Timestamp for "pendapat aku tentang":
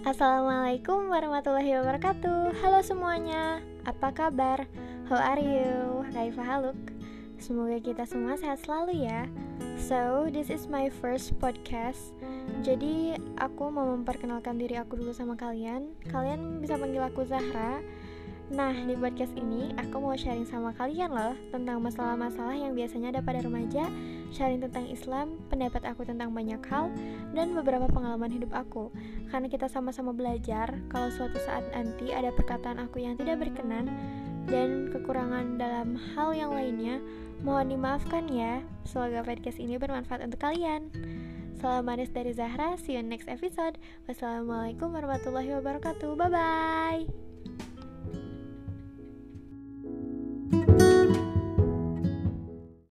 25.50-26.30